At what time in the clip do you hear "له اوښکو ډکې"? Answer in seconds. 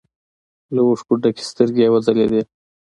0.73-1.43